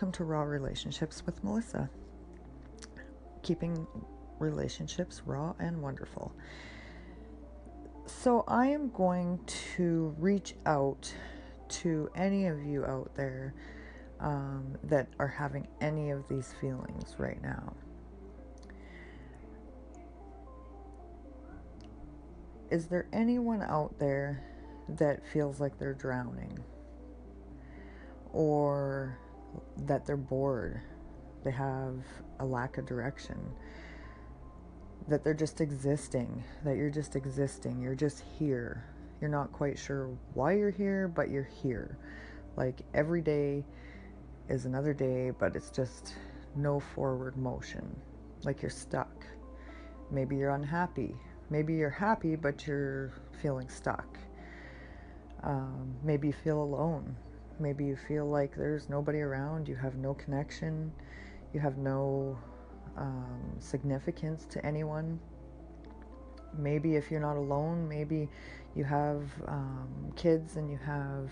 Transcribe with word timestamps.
Welcome 0.00 0.12
to 0.12 0.24
Raw 0.24 0.44
Relationships 0.44 1.26
with 1.26 1.44
Melissa. 1.44 1.90
Keeping 3.42 3.86
relationships 4.38 5.20
raw 5.26 5.52
and 5.58 5.82
wonderful. 5.82 6.32
So, 8.06 8.44
I 8.48 8.68
am 8.68 8.88
going 8.92 9.40
to 9.76 10.14
reach 10.16 10.54
out 10.64 11.12
to 11.68 12.08
any 12.14 12.46
of 12.46 12.64
you 12.64 12.86
out 12.86 13.14
there 13.14 13.52
um, 14.20 14.74
that 14.84 15.06
are 15.18 15.28
having 15.28 15.68
any 15.82 16.08
of 16.08 16.26
these 16.28 16.54
feelings 16.62 17.16
right 17.18 17.42
now. 17.42 17.74
Is 22.70 22.86
there 22.86 23.06
anyone 23.12 23.60
out 23.60 23.98
there 23.98 24.42
that 24.88 25.26
feels 25.26 25.60
like 25.60 25.78
they're 25.78 25.92
drowning? 25.92 26.58
or 28.32 29.18
that 29.86 30.06
they're 30.06 30.16
bored, 30.16 30.80
they 31.44 31.50
have 31.50 31.94
a 32.40 32.44
lack 32.44 32.78
of 32.78 32.86
direction, 32.86 33.38
that 35.08 35.24
they're 35.24 35.34
just 35.34 35.60
existing, 35.60 36.42
that 36.64 36.76
you're 36.76 36.90
just 36.90 37.16
existing, 37.16 37.80
you're 37.80 37.94
just 37.94 38.22
here. 38.38 38.84
You're 39.20 39.30
not 39.30 39.52
quite 39.52 39.78
sure 39.78 40.16
why 40.34 40.52
you're 40.54 40.70
here, 40.70 41.08
but 41.08 41.28
you're 41.28 41.50
here. 41.62 41.98
Like 42.56 42.80
every 42.94 43.20
day 43.20 43.64
is 44.48 44.64
another 44.64 44.94
day, 44.94 45.30
but 45.30 45.54
it's 45.56 45.70
just 45.70 46.14
no 46.56 46.80
forward 46.80 47.36
motion. 47.36 48.00
Like 48.44 48.62
you're 48.62 48.70
stuck. 48.70 49.26
Maybe 50.10 50.36
you're 50.36 50.50
unhappy. 50.50 51.14
Maybe 51.50 51.74
you're 51.74 51.90
happy, 51.90 52.36
but 52.36 52.66
you're 52.66 53.12
feeling 53.42 53.68
stuck. 53.68 54.18
Um, 55.42 55.94
maybe 56.02 56.28
you 56.28 56.32
feel 56.32 56.62
alone. 56.62 57.16
Maybe 57.60 57.84
you 57.84 57.96
feel 57.96 58.26
like 58.26 58.56
there's 58.56 58.88
nobody 58.88 59.20
around, 59.20 59.68
you 59.68 59.76
have 59.76 59.96
no 59.96 60.14
connection, 60.14 60.92
you 61.52 61.60
have 61.60 61.76
no 61.76 62.38
um, 62.96 63.56
significance 63.58 64.46
to 64.50 64.64
anyone. 64.64 65.20
Maybe 66.56 66.96
if 66.96 67.10
you're 67.10 67.20
not 67.20 67.36
alone, 67.36 67.86
maybe 67.86 68.28
you 68.74 68.84
have 68.84 69.22
um, 69.46 70.12
kids 70.16 70.56
and 70.56 70.70
you 70.70 70.78
have 70.78 71.30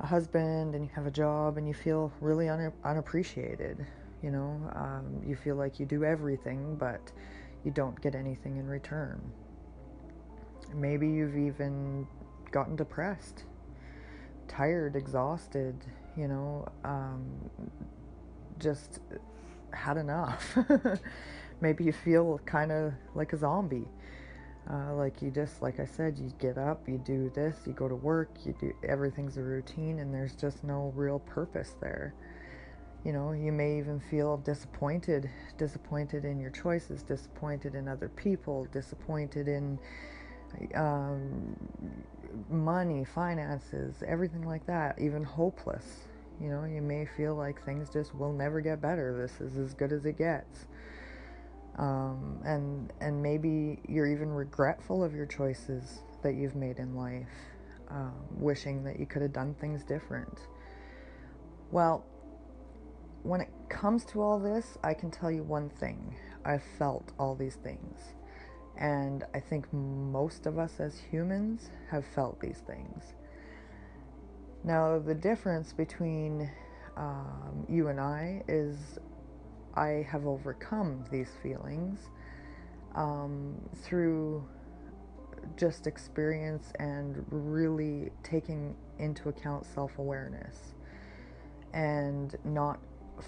a 0.00 0.06
husband 0.06 0.74
and 0.74 0.84
you 0.84 0.90
have 0.94 1.06
a 1.06 1.10
job 1.10 1.56
and 1.56 1.66
you 1.66 1.74
feel 1.74 2.12
really 2.20 2.48
un- 2.48 2.72
unappreciated. 2.84 3.84
You 4.22 4.30
know, 4.30 4.70
um, 4.74 5.20
you 5.26 5.34
feel 5.34 5.56
like 5.56 5.80
you 5.80 5.84
do 5.84 6.04
everything, 6.04 6.76
but 6.76 7.12
you 7.64 7.72
don't 7.72 8.00
get 8.00 8.14
anything 8.14 8.56
in 8.56 8.66
return. 8.66 9.20
Maybe 10.72 11.08
you've 11.08 11.36
even 11.36 12.06
gotten 12.52 12.76
depressed 12.76 13.44
tired, 14.56 14.96
exhausted, 14.96 15.74
you 16.16 16.28
know, 16.28 16.66
um, 16.84 17.24
just 18.58 19.00
had 19.72 19.96
enough. 19.96 20.56
Maybe 21.60 21.84
you 21.84 21.92
feel 21.92 22.40
kind 22.44 22.72
of 22.72 22.92
like 23.14 23.32
a 23.32 23.36
zombie. 23.36 23.88
Uh, 24.70 24.94
like 24.94 25.20
you 25.20 25.30
just, 25.30 25.60
like 25.60 25.78
I 25.78 25.84
said, 25.84 26.18
you 26.18 26.32
get 26.38 26.56
up, 26.56 26.88
you 26.88 26.98
do 26.98 27.30
this, 27.34 27.56
you 27.66 27.72
go 27.74 27.86
to 27.86 27.94
work, 27.94 28.30
you 28.44 28.54
do 28.58 28.72
everything's 28.82 29.36
a 29.36 29.42
routine, 29.42 29.98
and 29.98 30.12
there's 30.14 30.34
just 30.34 30.64
no 30.64 30.92
real 30.96 31.18
purpose 31.18 31.74
there. 31.80 32.14
You 33.04 33.12
know, 33.12 33.32
you 33.32 33.52
may 33.52 33.76
even 33.76 34.00
feel 34.00 34.38
disappointed, 34.38 35.28
disappointed 35.58 36.24
in 36.24 36.40
your 36.40 36.50
choices, 36.50 37.02
disappointed 37.02 37.74
in 37.74 37.88
other 37.88 38.08
people, 38.08 38.66
disappointed 38.72 39.48
in 39.48 39.78
um, 40.74 41.56
money, 42.48 43.04
finances, 43.04 44.02
everything 44.06 44.46
like 44.46 44.66
that, 44.66 44.98
even 45.00 45.22
hopeless. 45.22 45.84
You 46.40 46.48
know, 46.48 46.64
you 46.64 46.82
may 46.82 47.06
feel 47.06 47.34
like 47.34 47.64
things 47.64 47.88
just 47.90 48.14
will 48.14 48.32
never 48.32 48.60
get 48.60 48.80
better. 48.80 49.16
This 49.16 49.40
is 49.40 49.56
as 49.56 49.74
good 49.74 49.92
as 49.92 50.04
it 50.04 50.18
gets. 50.18 50.66
Um, 51.76 52.40
and 52.44 52.92
and 53.00 53.20
maybe 53.22 53.80
you're 53.88 54.06
even 54.06 54.30
regretful 54.30 55.02
of 55.02 55.14
your 55.14 55.26
choices 55.26 56.00
that 56.22 56.34
you've 56.34 56.54
made 56.54 56.78
in 56.78 56.94
life, 56.94 57.28
um, 57.88 58.14
wishing 58.30 58.84
that 58.84 58.98
you 58.98 59.06
could 59.06 59.22
have 59.22 59.32
done 59.32 59.54
things 59.60 59.84
different. 59.84 60.38
Well, 61.70 62.04
when 63.22 63.40
it 63.40 63.50
comes 63.68 64.04
to 64.06 64.22
all 64.22 64.38
this, 64.38 64.78
I 64.84 64.94
can 64.94 65.10
tell 65.10 65.30
you 65.30 65.42
one 65.42 65.68
thing: 65.68 66.14
I've 66.44 66.62
felt 66.78 67.12
all 67.18 67.34
these 67.34 67.56
things. 67.56 68.14
And 68.76 69.24
I 69.34 69.40
think 69.40 69.72
most 69.72 70.46
of 70.46 70.58
us 70.58 70.80
as 70.80 70.98
humans 70.98 71.70
have 71.90 72.04
felt 72.04 72.40
these 72.40 72.62
things. 72.66 73.14
Now, 74.64 74.98
the 74.98 75.14
difference 75.14 75.72
between 75.72 76.50
um, 76.96 77.66
you 77.68 77.88
and 77.88 78.00
I 78.00 78.42
is 78.48 78.98
I 79.74 80.06
have 80.10 80.26
overcome 80.26 81.04
these 81.10 81.30
feelings 81.42 81.98
um, 82.94 83.60
through 83.82 84.44
just 85.56 85.86
experience 85.86 86.72
and 86.78 87.24
really 87.30 88.10
taking 88.22 88.74
into 88.98 89.28
account 89.28 89.66
self 89.66 89.98
awareness 89.98 90.74
and 91.72 92.36
not 92.44 92.78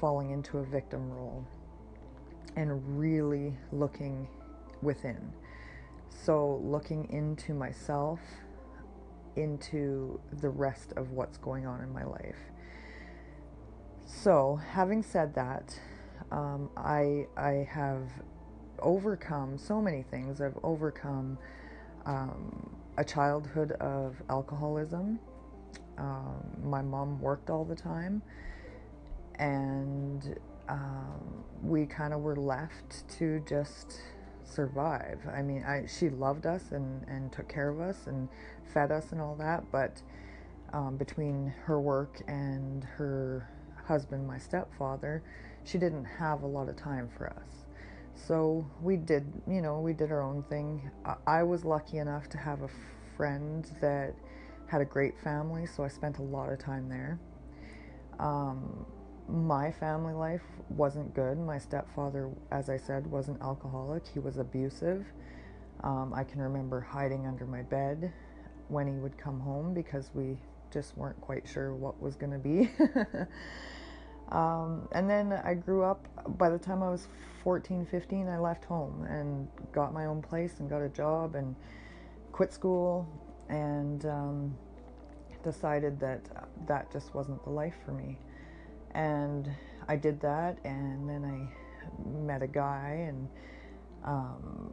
falling 0.00 0.30
into 0.30 0.58
a 0.58 0.64
victim 0.64 1.10
role 1.10 1.44
and 2.56 2.98
really 2.98 3.56
looking 3.72 4.28
within. 4.84 5.32
So, 6.08 6.60
looking 6.62 7.10
into 7.10 7.54
myself, 7.54 8.20
into 9.36 10.20
the 10.40 10.48
rest 10.48 10.92
of 10.96 11.10
what's 11.10 11.38
going 11.38 11.66
on 11.66 11.80
in 11.80 11.92
my 11.92 12.04
life. 12.04 12.36
So, 14.06 14.60
having 14.70 15.02
said 15.02 15.34
that, 15.34 15.78
um, 16.30 16.70
I 16.76 17.26
I 17.36 17.68
have 17.70 18.02
overcome 18.78 19.58
so 19.58 19.80
many 19.80 20.02
things. 20.02 20.40
I've 20.40 20.58
overcome 20.62 21.38
um, 22.06 22.76
a 22.96 23.04
childhood 23.04 23.72
of 23.72 24.16
alcoholism. 24.28 25.18
Um, 25.98 26.44
my 26.62 26.82
mom 26.82 27.20
worked 27.20 27.50
all 27.50 27.64
the 27.64 27.74
time, 27.74 28.22
and 29.36 30.38
um, 30.68 31.44
we 31.62 31.86
kind 31.86 32.12
of 32.12 32.20
were 32.20 32.36
left 32.36 33.08
to 33.18 33.42
just 33.46 34.00
survive. 34.44 35.20
I 35.32 35.42
mean, 35.42 35.64
I, 35.64 35.86
she 35.86 36.10
loved 36.10 36.46
us 36.46 36.72
and, 36.72 37.06
and 37.08 37.32
took 37.32 37.48
care 37.48 37.68
of 37.68 37.80
us 37.80 38.06
and 38.06 38.28
fed 38.72 38.92
us 38.92 39.12
and 39.12 39.20
all 39.20 39.34
that, 39.36 39.64
but 39.72 40.02
um, 40.72 40.96
between 40.96 41.52
her 41.64 41.80
work 41.80 42.22
and 42.26 42.84
her 42.84 43.48
husband, 43.86 44.26
my 44.26 44.38
stepfather, 44.38 45.22
she 45.64 45.78
didn't 45.78 46.04
have 46.04 46.42
a 46.42 46.46
lot 46.46 46.68
of 46.68 46.76
time 46.76 47.08
for 47.16 47.28
us. 47.28 47.66
So 48.14 48.66
we 48.82 48.96
did, 48.96 49.24
you 49.48 49.60
know, 49.60 49.80
we 49.80 49.92
did 49.92 50.10
our 50.10 50.22
own 50.22 50.42
thing. 50.44 50.90
I, 51.26 51.42
was 51.42 51.64
lucky 51.64 51.98
enough 51.98 52.28
to 52.30 52.38
have 52.38 52.62
a 52.62 52.68
friend 53.16 53.68
that 53.80 54.14
had 54.66 54.80
a 54.80 54.84
great 54.84 55.18
family, 55.18 55.66
so 55.66 55.84
I 55.84 55.88
spent 55.88 56.18
a 56.18 56.22
lot 56.22 56.52
of 56.52 56.58
time 56.58 56.88
there. 56.88 57.18
Um, 58.18 58.86
my 59.28 59.72
family 59.72 60.12
life 60.12 60.42
wasn't 60.68 61.14
good. 61.14 61.38
My 61.38 61.58
stepfather, 61.58 62.30
as 62.50 62.68
I 62.68 62.76
said, 62.76 63.06
was 63.06 63.28
an 63.28 63.38
alcoholic. 63.40 64.06
He 64.06 64.18
was 64.18 64.38
abusive. 64.38 65.06
Um, 65.82 66.12
I 66.14 66.24
can 66.24 66.40
remember 66.40 66.80
hiding 66.80 67.26
under 67.26 67.46
my 67.46 67.62
bed 67.62 68.12
when 68.68 68.86
he 68.86 68.94
would 68.94 69.16
come 69.18 69.40
home 69.40 69.74
because 69.74 70.10
we 70.14 70.36
just 70.70 70.96
weren't 70.96 71.20
quite 71.20 71.46
sure 71.46 71.74
what 71.74 72.00
was 72.00 72.16
going 72.16 72.32
to 72.32 72.38
be. 72.38 72.70
um, 74.34 74.88
and 74.92 75.08
then 75.08 75.32
I 75.32 75.54
grew 75.54 75.84
up. 75.84 76.06
By 76.38 76.48
the 76.48 76.58
time 76.58 76.82
I 76.82 76.90
was 76.90 77.08
14, 77.42 77.86
15, 77.90 78.28
I 78.28 78.38
left 78.38 78.64
home 78.64 79.06
and 79.08 79.48
got 79.72 79.92
my 79.92 80.06
own 80.06 80.22
place 80.22 80.60
and 80.60 80.68
got 80.68 80.82
a 80.82 80.88
job 80.88 81.34
and 81.34 81.54
quit 82.32 82.52
school 82.52 83.06
and 83.48 84.04
um, 84.06 84.54
decided 85.42 86.00
that 86.00 86.20
that 86.66 86.90
just 86.90 87.14
wasn't 87.14 87.42
the 87.44 87.50
life 87.50 87.74
for 87.84 87.92
me. 87.92 88.18
And 88.94 89.50
I 89.88 89.96
did 89.96 90.20
that, 90.20 90.58
and 90.64 91.08
then 91.08 91.24
I 91.24 92.18
met 92.18 92.42
a 92.42 92.46
guy 92.46 93.06
and 93.08 93.28
um, 94.04 94.72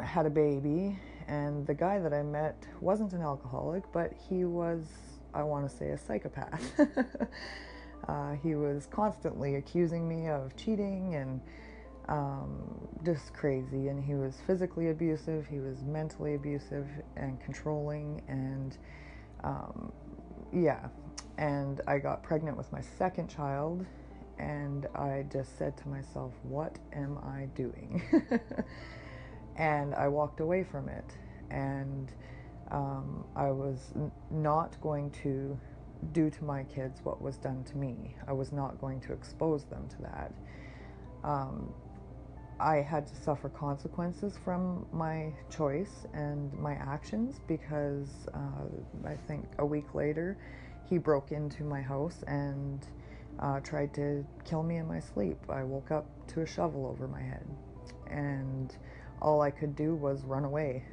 had 0.00 0.26
a 0.26 0.30
baby. 0.30 0.98
And 1.28 1.66
the 1.66 1.74
guy 1.74 1.98
that 1.98 2.12
I 2.12 2.22
met 2.22 2.66
wasn't 2.80 3.12
an 3.12 3.22
alcoholic, 3.22 3.84
but 3.92 4.12
he 4.28 4.44
was, 4.44 4.86
I 5.34 5.42
want 5.42 5.68
to 5.68 5.76
say, 5.76 5.90
a 5.90 5.98
psychopath. 5.98 6.80
uh, 8.08 8.32
he 8.42 8.54
was 8.54 8.86
constantly 8.86 9.56
accusing 9.56 10.08
me 10.08 10.28
of 10.28 10.56
cheating 10.56 11.14
and 11.16 11.40
um, 12.08 12.88
just 13.04 13.34
crazy. 13.34 13.88
And 13.88 14.02
he 14.02 14.14
was 14.14 14.36
physically 14.46 14.90
abusive, 14.90 15.46
he 15.46 15.58
was 15.58 15.82
mentally 15.82 16.34
abusive 16.34 16.86
and 17.16 17.40
controlling, 17.40 18.22
and 18.28 18.78
um, 19.42 19.92
yeah, 20.52 20.88
and 21.38 21.80
I 21.86 21.98
got 21.98 22.22
pregnant 22.22 22.56
with 22.56 22.70
my 22.72 22.80
second 22.80 23.28
child, 23.28 23.84
and 24.38 24.86
I 24.94 25.24
just 25.30 25.58
said 25.58 25.76
to 25.78 25.88
myself, 25.88 26.32
What 26.42 26.78
am 26.92 27.18
I 27.18 27.48
doing? 27.54 28.02
and 29.56 29.94
I 29.94 30.08
walked 30.08 30.40
away 30.40 30.64
from 30.64 30.88
it, 30.88 31.16
and 31.50 32.12
um, 32.70 33.24
I 33.34 33.50
was 33.50 33.92
n- 33.94 34.10
not 34.30 34.80
going 34.80 35.10
to 35.22 35.58
do 36.12 36.30
to 36.30 36.44
my 36.44 36.64
kids 36.64 37.00
what 37.04 37.20
was 37.22 37.36
done 37.36 37.64
to 37.64 37.78
me. 37.78 38.14
I 38.26 38.32
was 38.32 38.52
not 38.52 38.80
going 38.80 39.00
to 39.02 39.12
expose 39.12 39.64
them 39.64 39.88
to 39.96 40.02
that. 40.02 40.32
Um, 41.24 41.72
I 42.58 42.76
had 42.76 43.06
to 43.08 43.16
suffer 43.16 43.48
consequences 43.48 44.38
from 44.42 44.86
my 44.92 45.32
choice 45.50 46.06
and 46.14 46.52
my 46.54 46.72
actions 46.72 47.40
because 47.46 48.08
uh, 48.32 49.06
I 49.06 49.14
think 49.26 49.44
a 49.58 49.66
week 49.66 49.94
later 49.94 50.38
he 50.88 50.98
broke 50.98 51.32
into 51.32 51.64
my 51.64 51.80
house 51.80 52.22
and 52.26 52.86
uh, 53.40 53.60
tried 53.60 53.92
to 53.94 54.24
kill 54.44 54.62
me 54.62 54.76
in 54.76 54.86
my 54.86 55.00
sleep. 55.00 55.38
I 55.48 55.62
woke 55.62 55.90
up 55.90 56.06
to 56.28 56.42
a 56.42 56.46
shovel 56.46 56.86
over 56.86 57.06
my 57.08 57.20
head 57.20 57.46
and 58.10 58.74
all 59.20 59.42
I 59.42 59.50
could 59.50 59.74
do 59.74 59.94
was 59.94 60.24
run 60.24 60.44
away. 60.44 60.84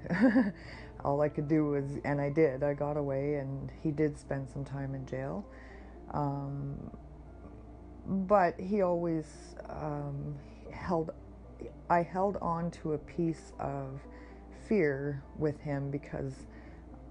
all 1.04 1.22
I 1.22 1.30
could 1.30 1.48
do 1.48 1.66
was, 1.66 1.86
and 2.06 2.19
I 2.19 2.30
did, 2.30 2.63
I 2.63 2.74
got 2.74 2.98
away 2.98 3.36
and 3.36 3.72
he 3.81 3.92
did 3.92 4.18
spend 4.18 4.50
some 4.50 4.63
time 4.63 4.95
in 4.95 5.06
jail. 5.06 5.45
Um, 6.12 6.92
but 8.06 8.60
he 8.60 8.81
always 8.81 9.25
um, 9.69 10.36
held 10.72 11.12
I 11.89 12.01
held 12.01 12.38
on 12.42 12.72
to 12.72 12.94
a 12.94 12.98
piece 12.98 13.54
of 13.60 14.01
fear 14.68 15.24
with 15.38 15.60
him 15.60 15.92
because 15.92 16.34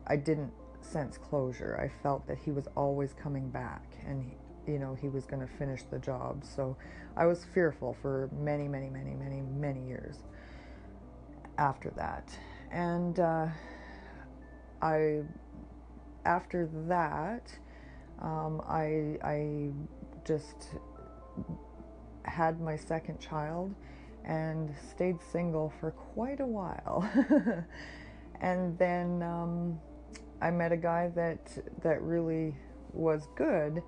I 0.07 0.17
didn't 0.17 0.53
sense 0.85 1.19
closure. 1.19 1.79
I 1.81 2.03
felt 2.03 2.27
that 2.27 2.39
he 2.39 2.51
was 2.51 2.69
always 2.77 3.13
coming 3.13 3.49
back 3.49 3.83
and 4.07 4.23
he, 4.23 4.73
you 4.73 4.79
know 4.79 4.95
he 4.95 5.09
was 5.09 5.25
going 5.27 5.41
to 5.41 5.53
finish 5.59 5.83
the 5.91 5.99
job. 5.99 6.45
So 6.45 6.77
I 7.17 7.27
was 7.27 7.45
fearful 7.45 7.97
for 8.01 8.31
many, 8.39 8.69
many, 8.69 8.91
many, 8.91 9.15
many, 9.15 9.41
many 9.41 9.87
years 9.87 10.17
after 11.59 11.91
that. 11.97 12.29
And 12.71 13.19
uh, 13.21 13.49
I 14.81 15.23
after 16.25 16.69
that 16.89 17.53
um, 18.21 18.63
I 18.69 19.19
I 19.23 19.71
just 20.25 20.69
had 22.25 22.61
my 22.61 22.77
second 22.77 23.21
child 23.21 23.75
and 24.25 24.73
stayed 24.91 25.17
single 25.33 25.73
for 25.81 25.91
quite 25.91 26.41
a 26.41 26.47
while. 26.47 27.09
and 28.41 28.79
then 28.79 29.23
um, 29.23 29.81
I 30.43 30.51
met 30.51 30.73
a 30.73 30.77
guy 30.77 31.09
that 31.15 31.41
that 31.83 32.03
really 32.03 32.55
was 32.93 33.29
good 33.37 33.83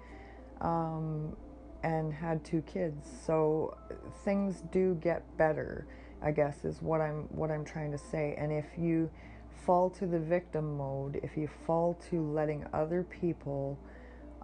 um, 0.61 1.37
and 1.83 2.13
had 2.13 2.45
two 2.45 2.63
kids. 2.63 3.09
So 3.27 3.77
things 4.25 4.63
do 4.73 4.95
get 5.03 5.37
better, 5.37 5.87
I 6.23 6.31
guess 6.31 6.65
is 6.65 6.81
what 6.81 7.01
I'm 7.01 7.25
what 7.31 7.51
I'm 7.51 7.65
trying 7.65 7.91
to 7.91 7.99
say. 7.99 8.35
And 8.39 8.53
if 8.53 8.67
you 8.79 9.11
fall 9.67 9.91
to 9.91 10.07
the 10.07 10.21
victim 10.21 10.77
mode, 10.77 11.21
if 11.23 11.37
you 11.37 11.49
fall 11.67 11.99
to 12.11 12.23
letting 12.33 12.65
other 12.73 13.03
people 13.03 13.79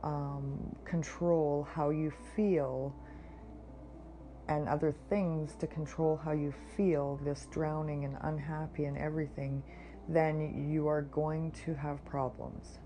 um, 0.03 0.75
control 0.85 1.69
how 1.73 1.91
you 1.91 2.13
feel, 2.35 2.93
and 4.49 4.69
other 4.69 4.95
things 5.09 5.55
to 5.61 5.67
control 5.67 6.21
how 6.25 6.33
you 6.33 6.53
feel, 6.77 7.21
this 7.25 7.47
drowning 7.53 8.05
and 8.05 8.17
unhappy 8.23 8.87
and 8.87 8.99
everything, 8.99 9.63
then 10.11 10.69
you 10.71 10.89
are 10.89 11.03
going 11.03 11.53
to 11.53 11.75
have 11.75 12.05
problems. 12.05 12.79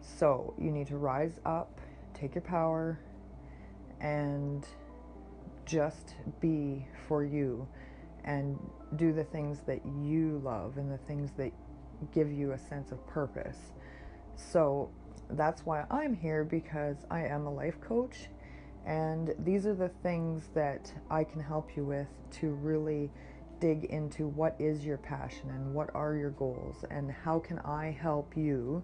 So 0.00 0.54
you 0.58 0.70
need 0.70 0.88
to 0.88 0.96
rise 0.96 1.38
up, 1.46 1.80
take 2.12 2.34
your 2.34 2.42
power, 2.42 2.98
and 4.00 4.66
just 5.64 6.14
be 6.40 6.86
for 7.06 7.24
you 7.24 7.66
and 8.24 8.58
do 8.96 9.12
the 9.12 9.24
things 9.24 9.60
that 9.66 9.80
you 10.02 10.40
love 10.44 10.76
and 10.76 10.90
the 10.90 10.98
things 10.98 11.30
that 11.36 11.52
give 12.12 12.32
you 12.32 12.52
a 12.52 12.58
sense 12.58 12.90
of 12.90 13.06
purpose. 13.06 13.72
So 14.34 14.90
that's 15.30 15.64
why 15.64 15.84
I'm 15.90 16.14
here 16.14 16.44
because 16.44 16.96
I 17.10 17.26
am 17.26 17.46
a 17.46 17.52
life 17.52 17.80
coach 17.80 18.28
and 18.86 19.34
these 19.44 19.66
are 19.66 19.74
the 19.74 19.90
things 20.02 20.48
that 20.54 20.92
I 21.10 21.22
can 21.22 21.40
help 21.40 21.76
you 21.76 21.84
with 21.84 22.08
to 22.40 22.50
really 22.50 23.10
dig 23.60 23.84
into 23.84 24.28
what 24.28 24.54
is 24.58 24.84
your 24.84 24.98
passion 24.98 25.50
and 25.50 25.74
what 25.74 25.90
are 25.94 26.14
your 26.14 26.30
goals 26.30 26.84
and 26.90 27.10
how 27.10 27.38
can 27.38 27.58
I 27.60 27.90
help 27.90 28.36
you 28.36 28.82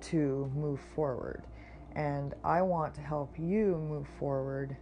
to 0.00 0.50
move 0.54 0.80
forward. 0.94 1.44
And 1.92 2.34
I 2.44 2.62
want 2.62 2.94
to 2.94 3.00
help 3.00 3.38
you 3.38 3.76
move 3.88 4.06
forward 4.18 4.76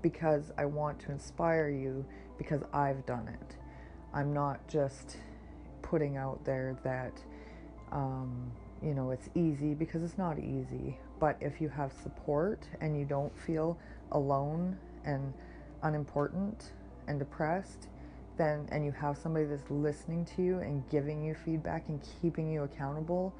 because 0.00 0.52
I 0.56 0.64
want 0.64 0.98
to 1.00 1.12
inspire 1.12 1.68
you 1.68 2.04
because 2.38 2.62
I've 2.72 3.04
done 3.06 3.28
it. 3.28 3.56
I'm 4.14 4.32
not 4.32 4.66
just 4.68 5.16
putting 5.82 6.16
out 6.16 6.44
there 6.44 6.76
that, 6.82 7.22
um, 7.92 8.50
you 8.82 8.94
know, 8.94 9.10
it's 9.10 9.28
easy 9.34 9.74
because 9.74 10.02
it's 10.02 10.18
not 10.18 10.38
easy. 10.38 10.98
But 11.18 11.36
if 11.40 11.60
you 11.60 11.68
have 11.68 11.92
support 12.02 12.66
and 12.80 12.98
you 12.98 13.04
don't 13.04 13.36
feel 13.38 13.78
alone 14.10 14.76
and 15.04 15.32
unimportant 15.82 16.72
and 17.06 17.18
depressed, 17.18 17.88
then 18.36 18.68
and 18.70 18.84
you 18.84 18.92
have 18.92 19.16
somebody 19.18 19.44
that's 19.44 19.70
listening 19.70 20.24
to 20.36 20.42
you 20.42 20.58
and 20.60 20.88
giving 20.90 21.24
you 21.24 21.34
feedback 21.34 21.88
and 21.88 22.00
keeping 22.20 22.50
you 22.50 22.62
accountable 22.62 23.34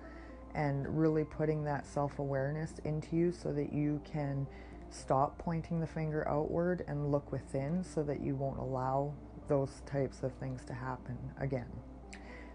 and 0.55 0.87
really 0.99 1.25
putting 1.25 1.65
that 1.65 1.87
self-awareness 1.87 2.75
into 2.85 3.17
you 3.17 3.33
so 3.33 3.53
that 3.53 3.73
you 3.73 4.01
can 4.05 4.47
stop 4.91 5.39
pointing 5.39 5.81
the 5.81 5.87
finger 5.87 6.29
outward 6.29 6.85
and 6.87 7.11
look 7.11 7.33
within 7.33 7.83
so 7.83 8.03
that 8.03 8.21
you 8.21 8.35
won't 8.35 8.59
allow 8.59 9.13
those 9.49 9.83
types 9.87 10.23
of 10.23 10.33
things 10.35 10.65
to 10.65 10.75
happen 10.75 11.19
again. 11.41 11.69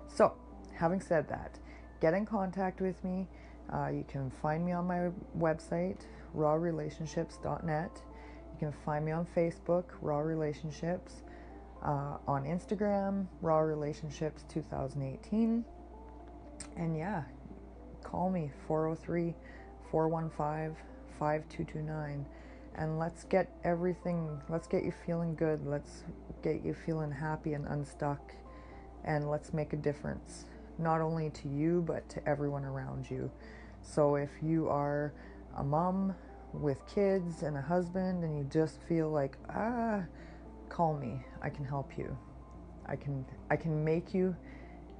So, 0.08 0.34
having 0.74 1.02
said 1.02 1.28
that, 1.30 1.58
get 2.00 2.14
in 2.14 2.26
contact 2.26 2.82
with 2.82 3.04
me. 3.04 3.28
Uh, 3.74 3.88
you 3.88 4.06
can 4.08 4.30
find 4.30 4.66
me 4.66 4.72
on 4.72 4.86
my 4.86 5.10
website, 5.38 6.00
rawrelationships.net. 6.36 8.02
You 8.54 8.60
can 8.60 8.72
find 8.86 9.06
me 9.06 9.12
on 9.12 9.28
Facebook, 9.36 9.86
Raw 10.02 10.20
Relationships, 10.20 11.24
uh, 11.84 12.18
on 12.28 12.44
Instagram, 12.44 13.28
Raw 13.42 13.60
Relationships 13.60 14.44
2018. 14.50 15.64
And 16.76 16.98
yeah, 16.98 17.24
call 18.04 18.30
me 18.30 18.52
403 18.68 19.34
415 19.92 20.76
5229 21.20 22.26
and 22.78 23.00
let's 23.00 23.24
get 23.24 23.50
everything, 23.64 24.40
let's 24.50 24.68
get 24.68 24.84
you 24.84 24.94
feeling 25.06 25.36
good. 25.36 25.66
Let's 25.66 26.04
get 26.44 26.64
you 26.64 26.76
feeling 26.86 27.12
happy 27.12 27.54
and 27.54 27.66
unstuck. 27.68 28.32
And 29.04 29.30
let's 29.30 29.52
make 29.52 29.74
a 29.74 29.78
difference, 29.78 30.46
not 30.78 31.02
only 31.02 31.32
to 31.32 31.48
you, 31.48 31.84
but 31.88 32.08
to 32.10 32.30
everyone 32.30 32.66
around 32.66 33.10
you. 33.10 33.32
So 33.82 34.16
if 34.16 34.30
you 34.44 34.70
are 34.70 35.14
a 35.56 35.64
mom 35.64 36.14
with 36.54 36.86
kids 36.88 37.42
and 37.42 37.58
a 37.58 37.62
husband 37.62 38.24
and 38.24 38.38
you 38.38 38.44
just 38.44 38.80
feel 38.84 39.10
like, 39.10 39.38
ah, 39.50 40.04
call 40.78 40.96
me. 40.96 41.20
I 41.42 41.50
can 41.50 41.66
help 41.66 41.98
you. 41.98 42.16
I 42.86 42.96
can 42.96 43.26
I 43.50 43.56
can 43.56 43.84
make 43.84 44.14
you 44.14 44.36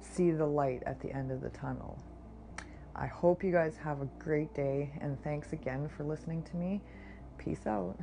see 0.00 0.32
the 0.32 0.44
light 0.44 0.82
at 0.86 1.00
the 1.00 1.12
end 1.12 1.30
of 1.30 1.40
the 1.40 1.50
tunnel. 1.50 1.96
I 2.96 3.06
hope 3.06 3.44
you 3.44 3.52
guys 3.52 3.76
have 3.76 4.02
a 4.02 4.08
great 4.18 4.52
day 4.54 4.90
and 5.00 5.22
thanks 5.22 5.52
again 5.52 5.88
for 5.88 6.02
listening 6.02 6.42
to 6.50 6.56
me. 6.56 6.80
Peace 7.38 7.64
out. 7.64 7.96